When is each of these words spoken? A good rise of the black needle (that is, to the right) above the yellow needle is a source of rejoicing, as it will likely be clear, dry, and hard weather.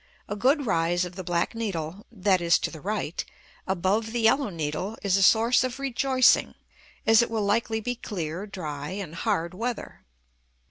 A 0.27 0.35
good 0.35 0.65
rise 0.65 1.05
of 1.05 1.15
the 1.15 1.23
black 1.23 1.53
needle 1.53 2.07
(that 2.11 2.41
is, 2.41 2.57
to 2.57 2.71
the 2.71 2.81
right) 2.81 3.23
above 3.67 4.13
the 4.13 4.21
yellow 4.21 4.49
needle 4.49 4.97
is 5.03 5.15
a 5.15 5.21
source 5.21 5.63
of 5.63 5.77
rejoicing, 5.77 6.55
as 7.05 7.21
it 7.21 7.29
will 7.29 7.45
likely 7.45 7.81
be 7.81 7.93
clear, 7.93 8.47
dry, 8.47 8.89
and 8.93 9.13
hard 9.13 9.53
weather. 9.53 10.01